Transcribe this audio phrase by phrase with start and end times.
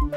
[0.00, 0.08] 关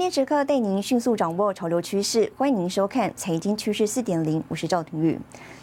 [0.00, 5.16] 键时刻带您迅速掌握潮流趋势，欢迎您收看《财经趋势四点零》，我是赵廷玉。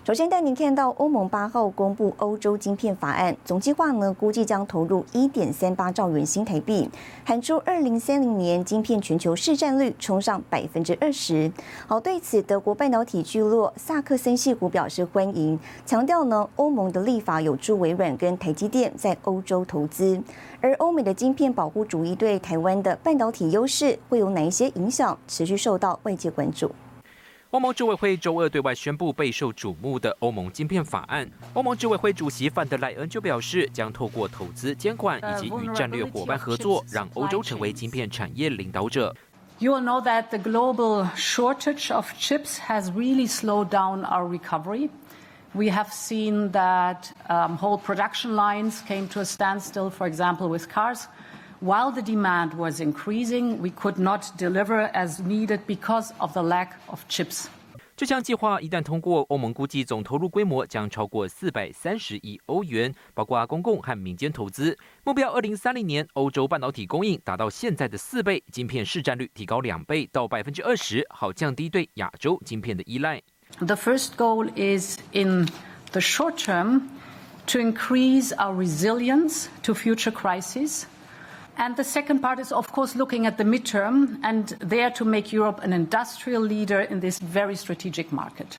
[0.04, 6.90] 首先带您看到欧盟八号公布欧洲晶片法案，总计划呢估计将投入一点三八兆元新台币，
[7.24, 11.52] 喊出二零三零年晶片全球市占率冲上百分之二十。
[11.86, 20.20] 好，对此德国半导体巨落萨克森系股表示欢迎，强调呢欧盟的立法有助微软跟台积电在欧洲投资。
[20.62, 26.72] 而欧美的晶片保护主义对台湾的半导体优势会有哪一些影响，持续受到外界关注。
[27.52, 31.30] 欧盟执委会周二对外宣布备受瞩目的欧盟晶片法案。
[31.54, 39.14] 欧盟执委会主席范德莱恩就表示，将透过投资监管以及与战略伙伴合作，让欧洲成为晶片产业领导者。
[39.60, 44.90] You will know that the global shortage of chips has really slowed down our recovery.
[45.54, 50.70] We have seen that um, whole production lines came to a standstill, for example, with
[50.70, 51.10] cars.
[51.61, 56.73] While the demand was increasing, we could not deliver as needed because of the lack
[56.87, 57.47] of chips.
[57.97, 64.77] 这项计划一旦通过，欧盟估计总投入规模将超过四百三十亿欧元，包括公共和民间投资。
[65.03, 73.23] 目标二零三零年欧洲半导体供应达到现在的四倍，晶片市占率提高两倍到百分之二十，好降低对亚洲晶片的依赖。
[73.61, 75.49] The first goal is in
[75.93, 76.83] the short term
[77.47, 80.85] to increase our resilience to future crises.
[81.62, 85.32] And the second part is, of course, looking at the midterm and there to make
[85.32, 88.58] Europe an industrial leader in this very strategic market.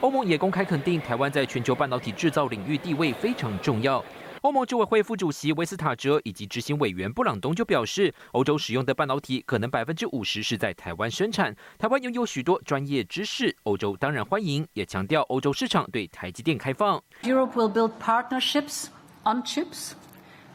[0.00, 4.02] 欧盟也公开肯定台湾在全球半导体制造领域地位非常重要。
[4.40, 16.98] 欧盟执委会副主席维斯塔哲以及执行委员布朗东就表示，欧洲使用的半导体可能百分之五十是在台湾生产，台湾拥有许多专业知识，欧洲当然欢迎，也强调欧洲市场对台积电开放。
[17.24, 18.86] Europe will build partnerships
[19.24, 19.90] on chips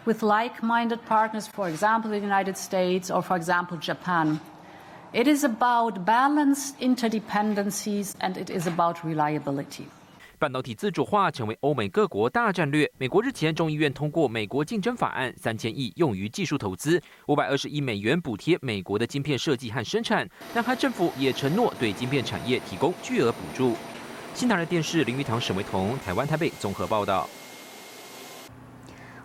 [0.06, 4.40] with like-minded partners, for example, the United States or, for example, Japan.
[5.14, 9.86] It is about balanced interdependencies and it is about reliability.
[10.40, 12.91] 半导体自主化成为欧美各国大战略。
[12.97, 20.28] 美国日前众议院通过《美国竞争法案》，三千亿用于技术投资，五百二十亿美元补贴美国的晶片设计和生产。
[20.53, 23.78] 南韩政府也承诺对晶片产业提供巨额补助。
[24.34, 27.30] 新台的电视林玉堂、沈维彤，台湾台北综合报道。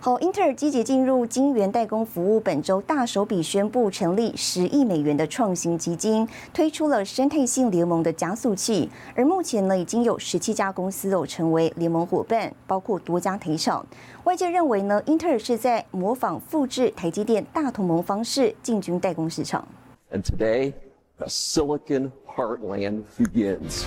[0.01, 8.89] 好，英特尔积极进入晶圆代工服务，本周大手笔宣布成立十亿美元的创新基金，推出了生态性联盟的加速器。
[9.17, 13.85] 而目前呢，已经有十七家公司有成为联盟伙伴，包括多家台厂。
[14.23, 19.67] 外界认为呢，英特尔是在模仿复制台积电大同盟方式进军代工市场。
[20.13, 20.75] And today,
[21.17, 23.83] the Silicon Heartland begins.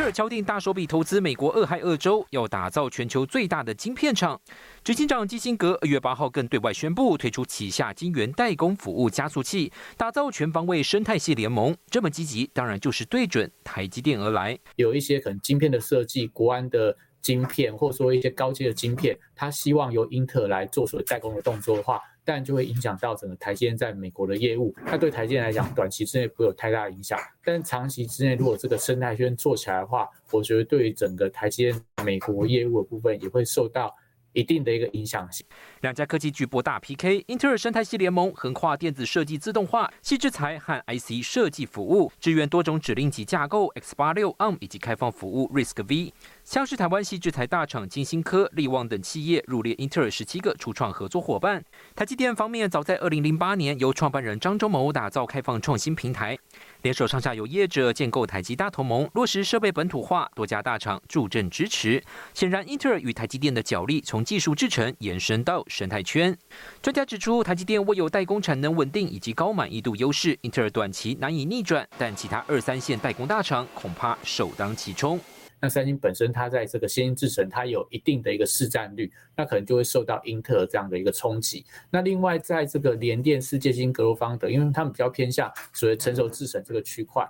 [0.00, 4.40] 英特尔敲定大手笔投资美国俄亥俄州，要打造全球最大的晶片厂。
[4.82, 11.76] 执行长基辛格二月八号更对外宣布，推出旗下晶圆代工服务加速器，打造全方位生态系联盟。
[11.90, 14.58] 这么积极，当然就是对准台积电而来。
[14.76, 22.00] 有一些可能晶片的设计，国安的晶片，或者说一些高阶的晶片，他希望由英特尔来做所代工的动作的话。
[22.30, 24.72] 但就会影响到整个台积电在美国的业务。
[24.86, 33.92] 那对台积电来讲，短期之内不会有太大影响，但长期之内，如果这个生态圈做起来的话，我觉得对于整个台积电美国业务的部分也会受到
[34.32, 35.44] 一定的一个影响性。
[35.80, 46.12] 两家科技巨擘大 PK，英特尔生态系联盟横跨电子设计自动化、细制材和 IC 设计服务，支援多种指令级架构 x 八六 ARM 以及开放服务 RISC-V。
[46.44, 51.64] 像是台湾系制材大厂金星科、力旺等企业入列英特尔十七个初创合作伙伴。
[51.94, 56.38] 台积电方面，早在二零零八年由创办人张忠谋打造开放创新平台，
[56.82, 62.02] 联手上下游业者建构台积大同盟，落实设备本土化，多家大厂助阵支持。
[62.32, 66.36] 显然，英特尔与台积电的角力从技术制程延伸到生态圈。
[66.80, 75.20] 专家指出，台积电握有代工产能稳定以及高满意度优势，英特尔短期难以逆转，但其他二三线代工大厂恐怕首当其冲。
[75.60, 81.64] 那三星本身它在这个先进制程，它有一定的一个市占率，那可能就会受到英特尔这样的一个冲击。
[81.90, 87.28] 那另外在这个联电、世界星、格罗方德，因为他们比较偏向所谓成熟制程这个区块，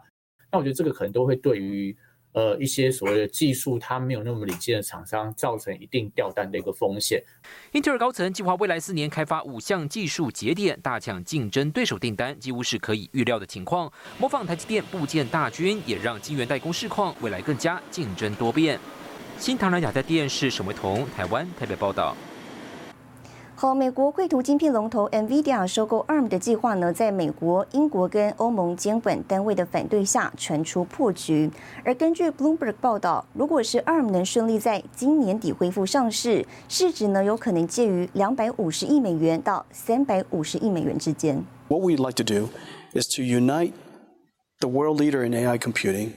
[0.50, 1.96] 那我觉得这个可能都会对于。
[2.32, 7.22] 呃，一些所谓的技术它没有那么领先的厂商，造成一定掉单的一个风险。
[7.72, 13.92] 英特尔高层计划未来四年开发五项技术节点，大抢竞争对手订单，几乎是可以预料的情况。
[14.18, 18.78] 模仿台积电部件大军，也让晶圆代工市况未来更加竞争多变。
[19.36, 22.16] 新唐人亚太电视沈维彤，台湾台北报道。
[23.60, 31.50] 好，美国绘图晶片龙头 NVIDIA 收购 ARM 的计划呢，在美国、英国跟欧盟监管单位的反对下传出破局。
[31.84, 41.44] 而根据 Bloomberg 报道，如果是 ARM 能顺利在今年底恢复上市，市值呢有可能介于两百五十亿美元到三百五十亿美元之间。
[41.68, 42.48] What we'd like to do
[42.98, 43.72] is to unite
[44.60, 46.12] the world leader in AI computing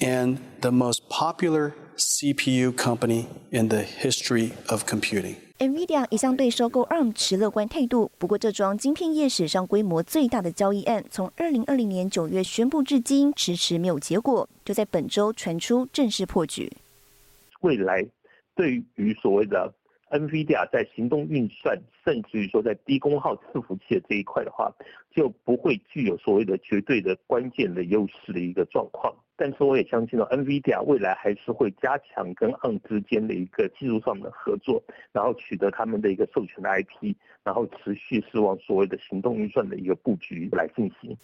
[0.00, 5.34] and the most popular CPU company in the history of computing.
[5.58, 16.72] NVIDIA 一向对收购 ARM 持乐观态度，不过这桩晶片业史上规模最大的交易案，从2020年9月宣布至今，迟迟没有结果，就在本周传出正式破局。
[17.60, 18.04] 未来
[18.56, 19.72] 对于所谓的
[20.14, 24.72] NVIDIA 在行动运算，甚至于说在低功耗伺服器的这一块的话，
[25.10, 29.12] 就不会具有所谓的绝对的关键的优势的一个状况。
[29.36, 34.80] 但是我也相信呢，NVIDIA 未来还是会加强跟 ARM 之间的一个技术上的合作，
[35.10, 37.12] 然后取得他们的一个授权的 IP，
[37.42, 41.16] 然后持续是往所谓的行动运算的一个布局来进行。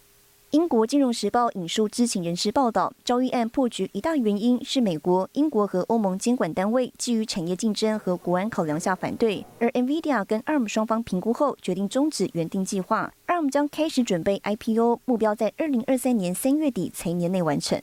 [0.51, 17.81] 英国金融时报引述知情人士报道，交易案破局一大原因是美国、英国和欧盟监管单位基于产业竞争和国安考量下反对，而 NVIDIA 跟 ARM 双方评估后决定终止原定计划，ARM 将开始准备 IPO，目标在二零二三年三月底财年内完成。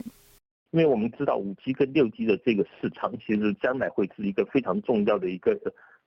[0.69, 5.59] 因为我们知道五 G 跟六 G 的这个市场，其实将来会是一个非常重要的一个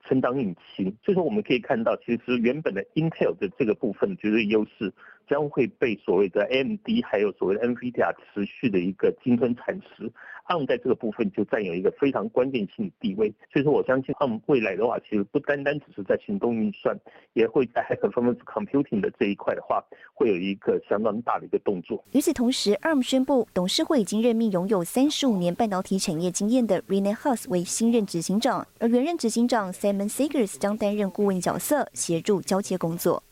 [0.07, 0.97] 成长引擎。
[1.05, 4.93] 所以说，我们可以看到，其实原本的 Intel 的这个部分绝对优势，
[5.29, 10.11] 将会被所谓的 M D 还有所谓的 NVIDIA 持续的一个鲸吞蚕食。
[10.49, 13.33] ARM 在这个部分就占有一个非常关键性的地位。
[13.53, 16.99] 所以说，我相信 ARM 未来的话，其实不单单只是在行动运算，
[17.35, 19.83] 也会在 High Performance Computing 的这一块的话，
[20.13, 22.05] 会有一个相当大的一个动作。
[22.11, 33.23] 与此同时，ARM 宣布董事会已经任命拥有三十五年半导体产业经验的 Rene Haas 为新任执行长，而原任执行长 Simon Segars 将担任顾问角色，协助交接工作。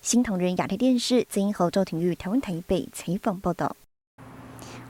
[0.00, 3.76] 新唐人亚太电视曾英豪、赵廷玉台湾台北采访报道。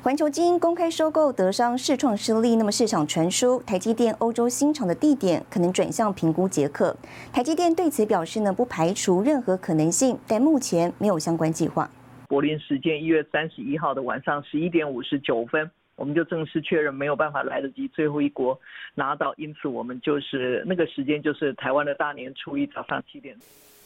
[0.02, 6.96] 环球基金公开收购德商视创失利，那么市场传出台积电欧洲新厂的地点可能转向评估捷克。
[7.32, 11.90] 台积电对此表示呢，不排除任何可能性，但目前没有相关计划。
[12.28, 18.58] 柏林时间一月三十一号的晚上十一点五十九分，我们就正式确认没有办法来得及最后一国
[18.94, 23.36] 拿到，因此我们就是那个时间就是台湾的大年初一早上七点。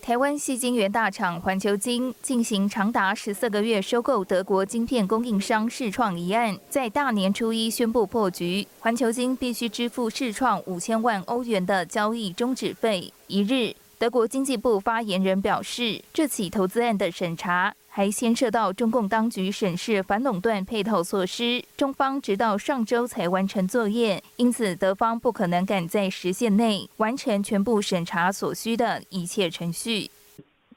[0.05, 13.11] 台湾系晶圆大厂环球晶进行长达十四个月收购德国晶片供应商视创一案，在大年初一宣布破局，环球晶必须支付视创五千万欧元的交易终止费。
[13.29, 17.75] 一日，德国经济部发言人表示，这起投资案的审查。
[17.97, 30.11] 还牵涉到中共当局审视反垄断配套措施，中方直到上周才完成作业，因此德方不可能赶在时限内完成全部审查所需的一切程序。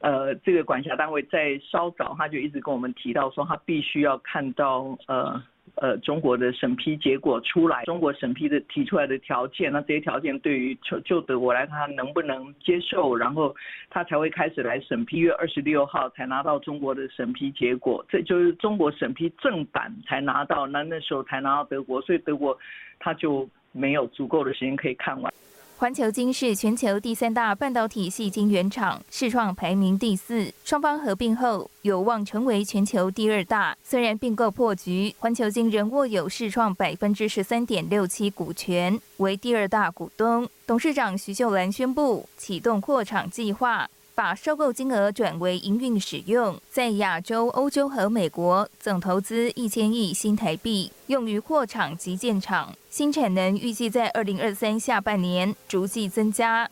[0.02, 5.42] 呃，这个管辖单位在稍早他就一直跟我们提到说，他必须要看到呃。
[5.80, 13.56] 呃，中国的审批结果出来，中国审批的提出来的条件，那这些条件对于就就德国来看能不能接受，然后
[13.90, 15.20] 他才会开始来审批。
[15.20, 22.58] 月二十六号才拿到中国的审批结果，这就是中国审批正版才拿到，那那时候才拿到德国，所以德国
[23.00, 25.32] 他就没有足够的时间可以看完。
[25.80, 30.52] 环球金是全球第三大半导体系晶圆厂，市创排名第四。
[30.66, 33.78] 双方合并后有望成为全球第二大。
[33.84, 40.50] 虽然并购破局，环球金仍握有市创百分之十三点六七股权，为第二大股东。
[40.66, 43.88] 董事长徐秀兰宣布启动扩厂计划。
[44.18, 52.74] 把收购金额转为营运使用，在亚洲、欧洲和美国总投资一千亿新台币，用于扩厂及建厂。
[52.90, 56.68] 新产能预计在二零二三下半年逐季增加。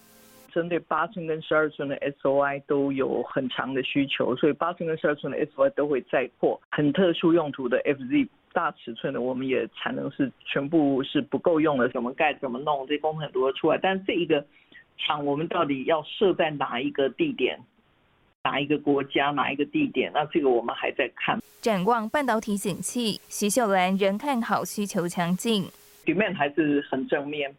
[0.52, 6.60] 针对八寸跟十二寸的 SOI 都有很强的需求，所以八寸跟十二寸的 SOI 都会再扩。
[6.72, 14.44] 很特殊用途的 FZ 大尺寸的，我们也产能是全部是不够用的，怎么盖怎么弄，这工程很多出来，但这一个。
[14.98, 17.60] 厂我们到底要设在哪一个地点，
[18.44, 20.12] 哪一个国家，哪一个地点？
[20.14, 21.40] 那这个我们还在看。
[21.62, 25.66] 展望半导体景气，徐秀兰仍看好需求强劲，
[26.06, 27.54] 局面还是很正面。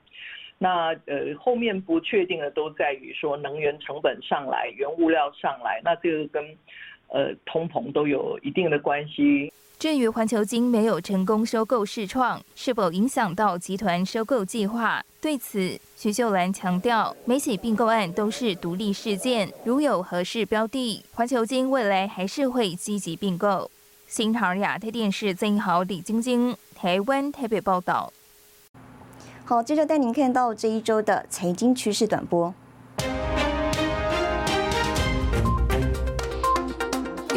[0.59, 6.43] 那呃后面不确定的都在于说能源成本上来，原物料上来，那这个跟
[7.09, 9.53] 呃通膨都有一定的关系。
[9.79, 15.05] 至于环球金没有成功收购视创，是否影响到集团收购计划？
[15.21, 23.71] 对此，徐秀兰强调，每起并购案都是独立事件，如有合适标的，环球金未来还是会积极并购。
[24.07, 28.11] 新唐亚太电视曾豪、李晶晶，台湾台北报道。
[29.45, 32.55] 好，接着带您看到这一周的财经趋势短波。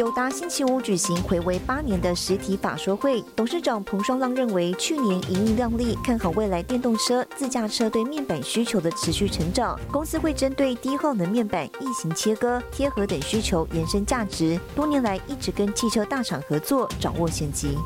[0.00, 9.78] 友达星期五举行回违八年的实体法说会，董事长彭双浪认为，去年盈利亮丽，看好未来电动车、自驾车对面板需求的持续成长。
[9.92, 14.58] 公司会针对低耗能面板、异形切割、贴合等需求延伸价值。
[14.74, 17.76] 多年来一直跟汽车大厂合作，掌握先机。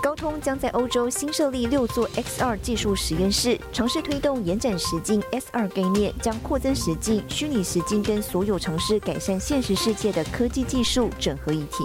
[0.00, 11.84] 高通将在欧洲新设立六座 XR 技术实验室，尝试推动延展实境 SR 概念，将扩增实境、虚拟实境跟所有尝试改善现实世界的科技技术整合一体。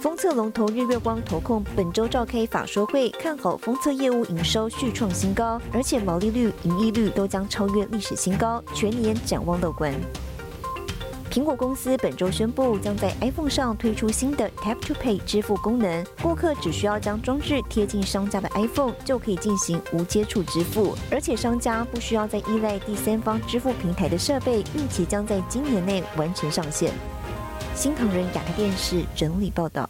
[0.00, 9.92] 封测龙头日月光投控本周召开法说会，看好封测业务营收续创新高，而且毛利率、盈利率都将超越历史新高，全年展望乐观。
[11.30, 26.92] 苹果公司本周宣布，将在 iPhone 上推出新的 Tap to Pay 支付功能，顾客只需要将装置贴近商家的 iPhone，就可以进行无接触支付，而且商家不需要再依赖第三方支付平台的设备，预期将在今年内完成上线。
[27.74, 29.88] 新唐人亚太电视整理报道。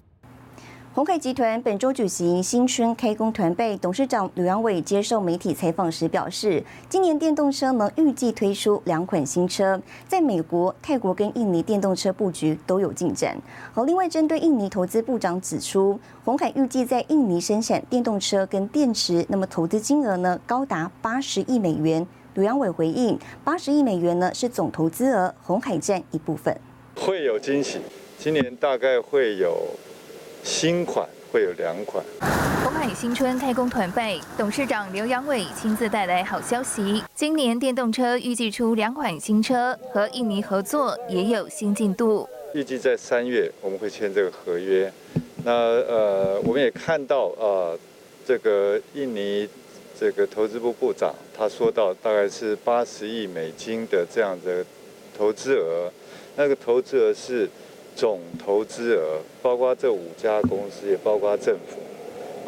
[0.98, 13.40] 鸿海集团本周举行新春开工团备，董事长刘阳伟接受媒体采访时表示，今年电动车呢预计推出两款新车，在美国、泰国跟印尼电动车布局都有进展。
[13.74, 22.04] 而，另外针对印尼投资部长指出，鸿海预计在印尼生产电动车跟电池，那么投资金额呢高达八十亿美元。
[22.34, 26.60] 刘阳伟回应，八十亿美元呢是总投资额，鸿海占一部分。
[26.96, 27.78] 会有惊喜，
[28.18, 29.56] 今年大概会有。
[30.48, 32.02] 新款会有两款。
[32.64, 37.04] 红海新春开工团拜，董事长刘阳伟亲自带来好消息。
[37.14, 42.26] 今年电动车预计出两款新车，和印尼合作也有新进度。
[42.54, 44.90] 预计在三月我们会签这个合约。
[45.44, 47.78] 那呃，我们也看到呃，
[48.26, 49.46] 这个印尼
[50.00, 54.64] 这个投资部部长他说到，大概是八十亿美金的这样的
[55.14, 55.92] 投资额，
[56.36, 57.46] 那个投资额是。
[57.98, 61.87] 总投资额包括这五家公司，也包括政府。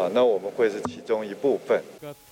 [0.00, 1.78] 啊，那我们会是其中一部分。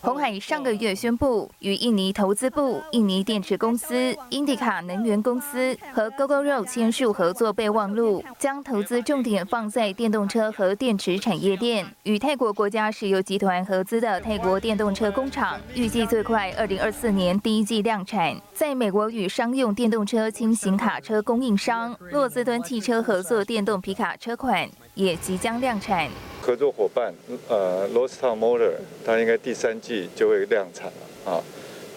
[0.01, 11.85] 红海上个月宣布，与印尼投资部、印尼电池公司、英迪卡能源公司和 GoGoRo 签署合作备忘录，将投资重点放在电动车和电池产业链。
[12.05, 18.35] 与泰国国家石油集团合资的泰国电动车工厂，预计最快二零二四年第一季量产。
[18.55, 24.67] 在美国与商用电动车轻型卡车供应商洛兹敦汽车合作电动皮卡车款，
[24.99, 26.11] 也即将量产。
[26.41, 27.15] 合作伙伴，
[27.49, 28.73] 呃 l o s t o w n Motor，
[29.07, 31.45] 它应该第三季就会量产了啊。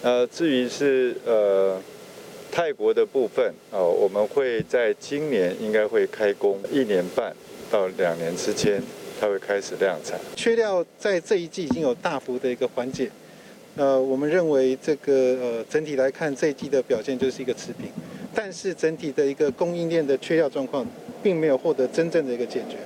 [0.02, 1.80] 呃，至于是呃
[2.52, 7.34] 泰国的部分啊，我们会在今年应该会开工一年半
[7.72, 8.80] 到两年之间，
[9.20, 10.16] 它会开始量产。
[10.36, 13.10] 缺料在这一季已经有大幅的一个缓解，
[13.74, 17.90] 呃，我们认为这个呃整体来看这一季的表现就是一个持平，
[18.32, 20.86] 但是整体的一个供应链的缺料状况
[21.20, 22.76] 并没有获得真正的一个解决。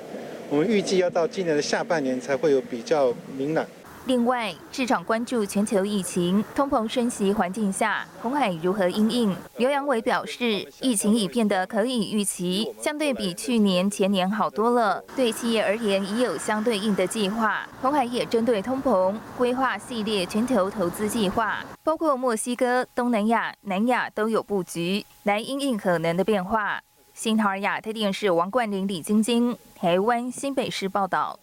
[0.49, 3.67] 我们预计要到今年的下半年才会有比较明朗。
[4.07, 9.35] 另外，市场关注全球疫情、通膨升级环境下，红海如何应应？
[9.57, 15.03] 刘阳伟表示，疫情已变得可以预期，相对比去年前年好多了。
[15.17, 17.69] 对企业而言，已有相对应的计划。
[17.83, 26.81] 红海也针对通膨规划系列全球投资计划，包括墨西哥、东南亚、南亚都有布局，来应应可能的变化。
[27.17, 31.41] 新唐尔亚特电视王冠玲、李晶晶，台湾新北市报道。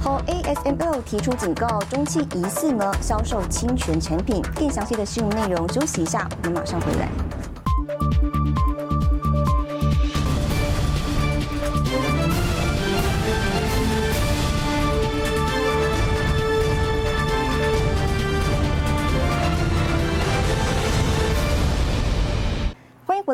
[0.00, 4.40] 好，ASML 提出警告，中期疑似呢销售侵权产品。
[4.56, 7.10] 更详细的新闻内容，休息一下，我们马上回来。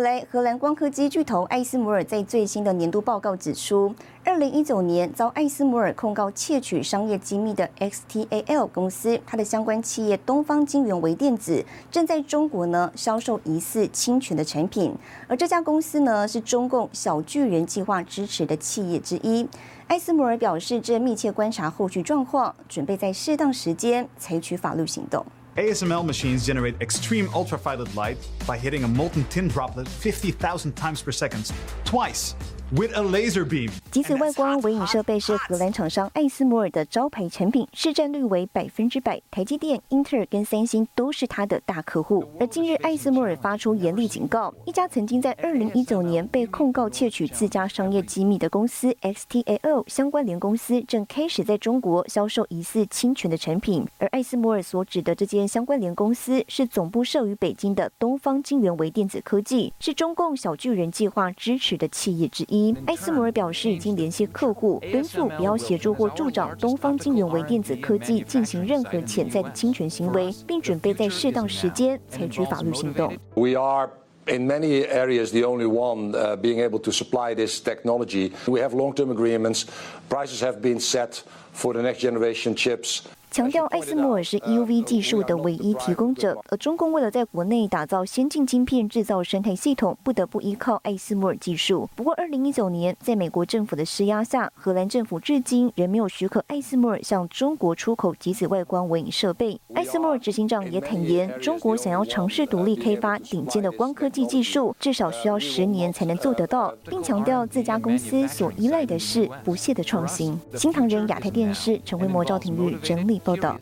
[0.01, 14.95] 回来，荷兰光刻机巨头艾斯摩尔在最新的年度报告指出，二零一九年遭艾斯摩尔控告窃取商业机密的 XTAL 公司，它的相关企业东方晶圆微电子正在中国呢销售疑似侵权的产品，
[15.29, 19.47] 而这家公司呢是中共小巨人计划支持的企业之一。
[19.89, 25.27] 艾斯摩尔表示，正密切观察后续状况，准备在适当时间采取法律行动。
[25.57, 28.17] ASML machines generate extreme ultraviolet light
[28.47, 31.51] by hitting a molten tin droplet 50,000 times per second,
[31.85, 32.37] twice.
[32.73, 33.71] With a laser beam。
[33.91, 39.21] 即此外光微影设备是荷兰厂商艾斯摩尔的招牌产品，市占率为百分之百。
[39.31, 42.25] 台积电、英特尔跟三星都是它的大客户。
[42.39, 53.87] 而近日，艾斯摩尔发出严厉警告，一家曾经在二零一九年被控告窃取自家商业机密的公司 XTAL 相关联公司，正开始在中国销售疑似侵权的产品。
[53.99, 55.41] 而艾斯摩尔所指的这间。
[55.51, 62.60] 相关联公司是总部设于北京的东方晶源微电子科技，是中共小巨人计划支持的企业之一。
[62.87, 73.13] 艾斯摩尔表示，已经联系客户，敦促不要协助或助长东方晶源微电子科技进行任何潜在的侵权行为，并准备在适当时间采取法律行动。
[73.35, 73.89] We are
[74.27, 78.33] in many areas the only one being able to supply this technology.
[78.47, 79.65] We have long-term agreements.
[80.09, 83.03] Prices have been set for the next generation chips.
[83.31, 91.89] 强调艾斯摩尔是 EUV 技术的唯一提供者，而中共为了在国内打造先进晶片制造生态系统，不得不依靠艾斯摩尔技术。
[91.95, 99.61] 不过，二零一九年，在美国政府的施压下，荷兰政府至今仍没有许可艾斯摩尔向中国出口极紫外光微影设备。
[99.75, 110.37] 艾斯摩尔执行长也坦言，中国想要尝试独立开发顶尖的光科技技术，至少需要十年才能做得到，并强调自家公司所依赖的是不懈的创新。
[110.57, 113.20] 新唐人亚太电视陈慧模、赵廷玉整理。
[113.23, 113.59] 报道。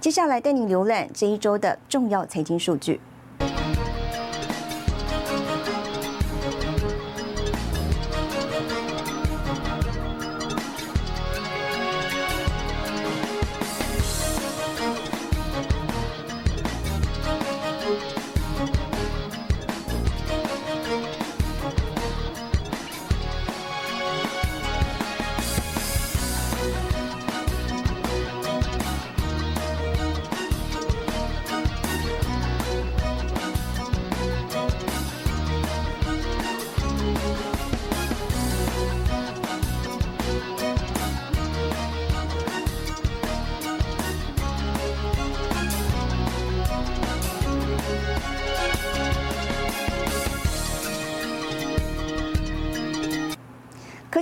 [0.00, 3.00] 接下来带你浏览这一周的重要财经数据。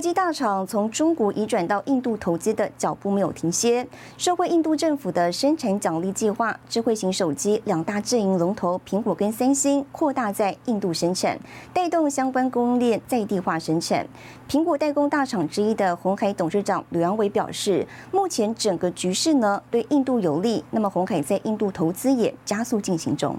[0.01, 3.87] 技大厂从中国移转到印度投资的脚步没有停歇。
[4.17, 11.39] 受惠印度政府的生产奖励计划，智慧型手机两大阵营龙头苹果跟三星扩大在印度生产，
[11.71, 14.05] 带动相关供应链在地化生产。
[14.49, 23.37] 苹果代工大厂之一的红海董事长吕阳伟表示，目前整个局势呢对印度有利，那么红海在印度投资也加速进行中。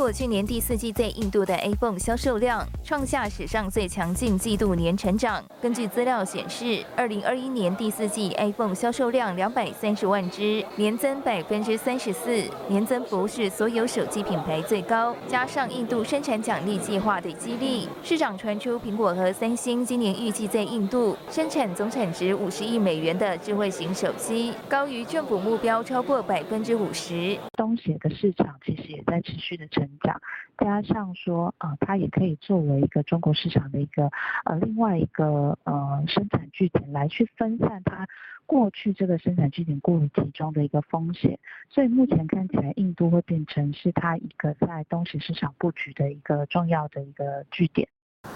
[0.00, 5.44] 苹果去年第四季在印度的 iPhone 销售量创下史上最强劲季度年成长。
[5.60, 15.14] 根据资料显示，二零二一年第四季 iPhone 销售量两百三十万只，年增百分之三十四，年增幅是所有手机品牌最高。
[15.28, 27.38] 加上印度生产奖励计划的激励，市场传出苹果和三星今年预计在印度生产总产值五十亿美元的智慧型手机，高于政府目标超过百分之五十。
[27.58, 30.20] 东协的市场其实也在持续的成长，
[30.58, 34.10] 加上说，呃，它也可以作为一个中国市场的一个
[34.44, 38.06] 呃另外一个呃生产据点来去分散它
[38.46, 47.88] 过去这个生产据点过于集中的一个风险，所以目前看起来印度会变成是它一个在东西市场布局的一个重要的一个据点。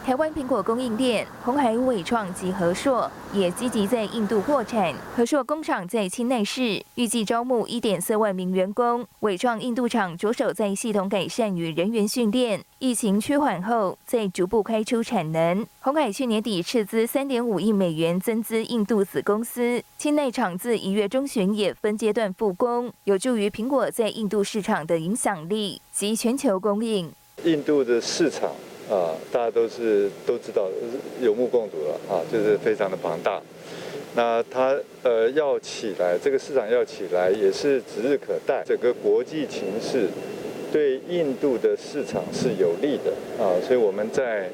[0.04, 4.94] 台湾苹果供应链红海、伟创及和硕也积极在印度扩产。
[5.16, 9.06] 和硕工厂在清内市，预计招募一点四万名员工。
[9.20, 12.62] 伟创印度厂着手在系统改善与人员训练。
[12.78, 15.66] 疫情趋缓后，再逐步开出产能。
[15.80, 27.10] 红海去年底斥资三点五亿美元增资印度子公司，清内厂自一月中旬也分阶段复工，有助于苹果在印度市场的影响力及全球供应。
[27.44, 28.50] 印度的市场。
[28.94, 30.68] 啊，大家都是都知道，
[31.20, 33.42] 有目共睹了啊，就是非常的庞大。
[34.14, 38.62] 那它呃要起来，这个市场要起来也是指日可待。
[38.64, 40.06] 整个国际情势
[40.72, 43.10] 对印度的市场是有利的
[43.42, 44.48] 啊，所以我们在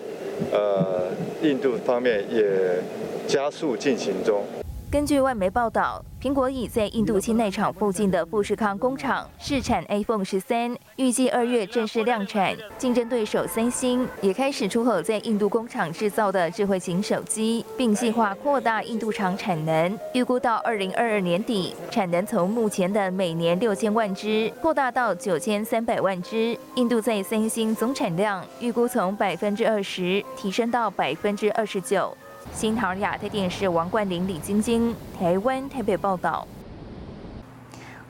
[0.51, 1.09] 呃
[1.43, 2.79] 印度方面也
[3.27, 4.43] 加速进行中。
[4.91, 12.57] 根据外媒报道，苹果已在印度清内厂附近的富士康工厂试产 iPhone 十三，预计二月正式量产。
[12.77, 26.59] 竞争对手三星也开始出口在印度工厂制造的智慧型手机，并计划扩大印度厂产能，预估到二零二二年底，产能从目前的每年六千万只扩大到九千三百万只。
[26.75, 32.13] 印度在三星总产量预估从百分之二十提升到百分之二十九。
[32.55, 36.47] 新唐亚太电视王冠玲、李晶晶，台湾台北报道。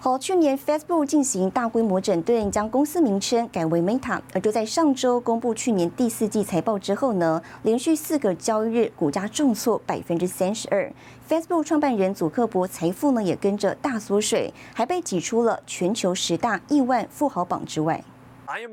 [0.02, 10.90] 好，去年 Facebook 进行大规模整顿，将公司名称改为 Meta，而就在上周公布去年第四季财报之后呢，连续四个交易日股价重挫百分之三十二。
[11.28, 18.02] Facebook 创办人祖克伯财富呢也跟着大缩水，还被挤出了全球十大亿万富豪榜之外。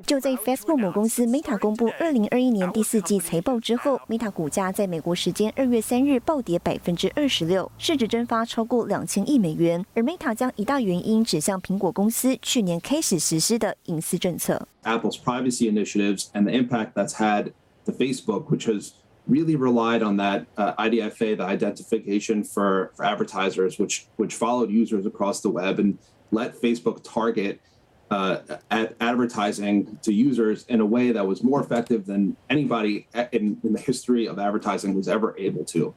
[0.04, 9.84] 就在 Facebook 母公司 Meta 公布二零二一年第四季财报之后，Meta 股价在美国时间二月三日暴跌百分之二十六，市值蒸发超过两千亿美元。
[9.94, 14.68] 而 Meta 将一大原因指向苹果公司去年开始实施的隐私政策。
[14.84, 17.52] Apple's privacy initiatives and the impact that's had
[17.86, 18.92] to Facebook, which has
[19.26, 25.06] really relied on that uh, IDFA, the identification for, for advertisers, which which followed users
[25.06, 25.96] across the web and
[26.30, 27.60] let Facebook target
[28.09, 28.39] uh,
[28.71, 33.73] ad- advertising to users in a way that was more effective than anybody in, in
[33.73, 35.93] the history of advertising was ever able to,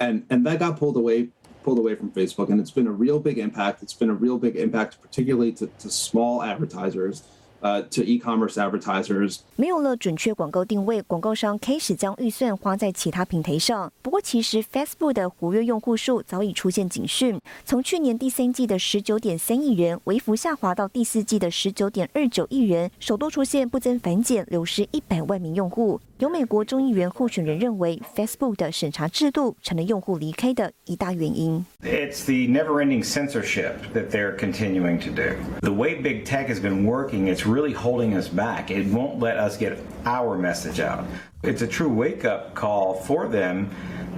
[0.00, 1.28] and and that got pulled away
[1.62, 3.82] pulled away from Facebook, and it's been a real big impact.
[3.82, 7.22] It's been a real big impact, particularly to, to small advertisers.
[7.62, 9.38] Uh, to e-commerce advertisers.
[9.54, 13.92] 没有了准确广告定位，广告商开始将预算花在其他平台上。
[14.02, 26.00] 不过，其实 Facebook 的活跃用户数早已出现警讯，从去年第三季的十九点三亿人，微幅下滑到第四季的十九点二九亿人，首度出现不增反减，流失一百万名用户。
[26.18, 31.64] 有美国众议员候选人认为，Facebook 的审查制度成了用户离开的一大原因。
[31.82, 35.34] It's the never-ending censorship that they're continuing to do.
[35.60, 38.69] The way big tech has been working, it's really holding us back.
[38.69, 41.05] It won't let us get our message out.
[41.43, 43.67] It's a true wake-up call for them,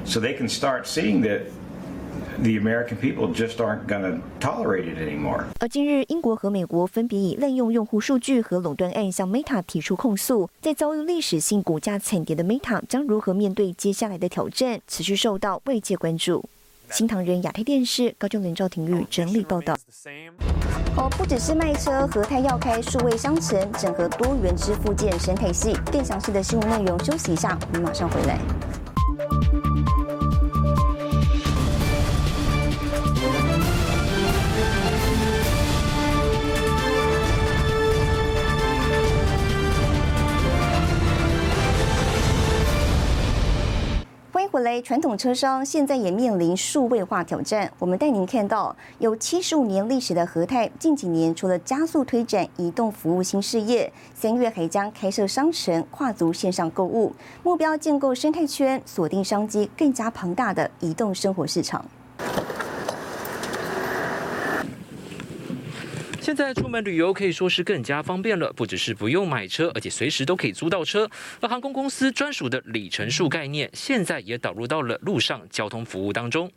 [0.06, 1.42] so they can start seeing that
[2.42, 5.44] the American people just aren't going to tolerate it anymore.
[5.60, 10.50] 而近日，英国和美国分别以滥用用户数据和垄断案向 Meta 提出控诉。
[10.62, 16.46] 在遭遇历史性股价惨跌的 Meta，将如何面对接下来的挑战，持续受到外界关注。
[16.95, 19.75] 新唐人亚太电视高俊林、赵廷玉整理报道。
[20.97, 25.77] 哦，不只是卖车，和泰要开数位商城，整合多元支付件生态系。
[25.91, 28.39] 更详细的新闻内容，休息一下，我们马上回来。
[44.85, 47.73] 传统车商现在也面临数位化挑战。
[47.79, 61.83] 我们带您看到，有七十五年历史的和泰，近几年除了加速推展移动服务新事业，三月还将开设商城，跨足线上购物，目标建构生态圈，锁定商机更加庞大的移动生活市场。
[66.25, 71.07] 现在出门旅游可以说是更加方便了，不只是不用买车，而且随时都可以租到车。
[71.43, 76.51] 而航空公司专属的里程数概念，现在也导入到了路上交通服务当中。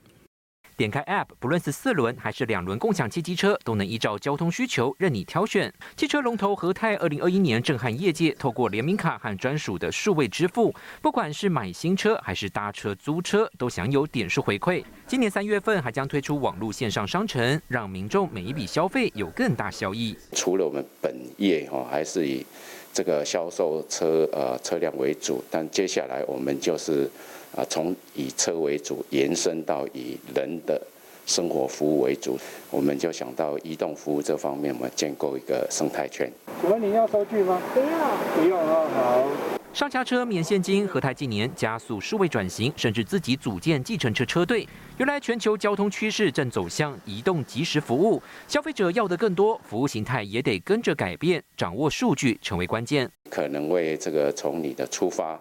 [0.78, 5.74] 点开 App，不论是四轮还是两轮共享汽机车，都能依照交通需求任你挑选。
[5.96, 14.84] 汽车龙头和泰，二零二一年震撼业界，透过联名卡和专属的数位支付，不管是买新车还是搭车租车，都享有点数回馈。
[15.08, 20.16] 今年三月份还将推出网络线上商城，让民众每一笔消费有更大效益。
[20.34, 22.46] 除了我们本业哈，还是以
[22.94, 27.10] 这个销售车呃车辆为主，但接下来我们就是
[27.58, 30.80] 啊从以车为主延伸到以人的
[31.26, 32.40] 生活服务为主，
[32.70, 36.32] 我们就想到移动服务这方面，我们建构一个生态圈。
[36.62, 37.60] 请问您要收据吗？
[37.74, 37.88] 不要，
[38.36, 39.28] 不用啊，好。
[39.74, 44.68] 上下车免现金，和泰近年加速数位转型，甚至自己组建计程车车队。
[44.98, 53.08] 原来全球交通趋势正走向移动即时服务，消费者要的更多，服务形态也得跟着改变，掌握数据成为关键。
[53.30, 55.40] 可能为这个从你的出发，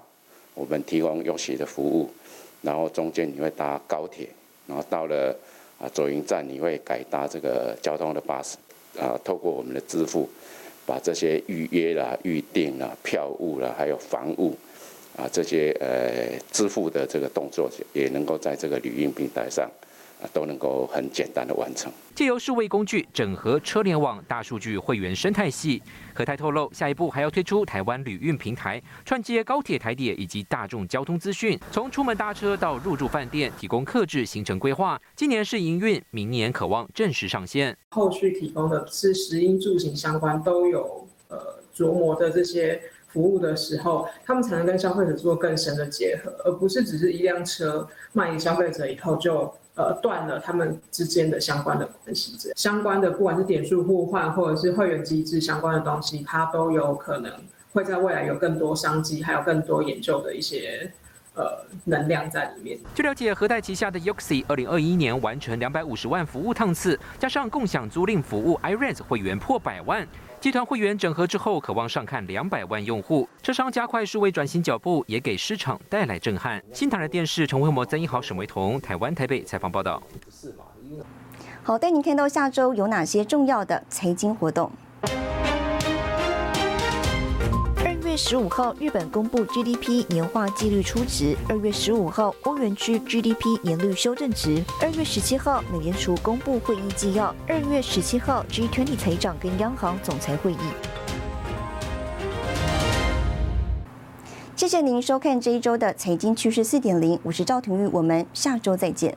[0.57, 2.11] 我们提供用席的服务，
[2.63, 4.29] 然后中间你会搭高铁，
[4.67, 5.33] 然后到了
[5.79, 8.57] 啊左营站你会改搭这个交通的巴士，
[8.99, 10.29] 啊透过我们的支付。
[10.89, 14.57] 把这些预约啦、预定啦、票务啦，还有房务
[15.17, 19.69] 啊这些呃支付的这个动作，也能够在这个旅运平台上
[20.33, 21.93] 都能够很简单的完成。
[22.15, 25.83] 借由数位工具整合车联网、大数据会员生态系，
[26.15, 34.99] 和泰透露，下一步还要推出台湾旅运平台，串接高铁、台铁以及大众交通资讯，从出门搭车到入住饭店，提供客制行程规划。
[35.15, 37.77] 今年是营运，明年渴望正式上线。
[37.91, 41.39] 后续提供的是食衣住行相关都有呃
[41.75, 49.53] 琢磨的这些服务的时候，他们才能跟消费者做更深的结合，而不是只是一辆车卖给消费者以后就。
[49.77, 57.31] 呃，断了他们之间的相关的关系，这相关的不管是点数互换或者是会员机制相关的东西，它都有可能
[57.75, 60.91] 会在未来有更多商机，还有更多研究的一些
[61.35, 62.79] 呃能量在里面。
[62.95, 70.09] 据了解，和泰旗下的 Yoxi 二零二一年完成两百五十万服务趟次，加上共享租赁服务 iRent 会员破百万。
[70.39, 73.29] 集团会员整合之后，渴望上看两百万用户。
[73.43, 76.63] 车商加快数位转型脚步，也给市场带来震撼。
[76.73, 80.01] 新台的电视陈慧模、曾一豪、沈维彤，台湾台北采访报道。
[81.63, 84.71] 好，带您看到下周有哪些重要的财经活动。
[88.17, 100.57] 十五号，日本公布 GDP 年化季率初值；二月十五号，欧元区 GDP 年率修正值；二月十七号，美联储公布会议纪要；二月十七号，G20 财长跟央行总裁会议。
[104.57, 109.17] 谢谢您收看这一周的财经趋势四点零，我是赵廷玉，我们下周再见。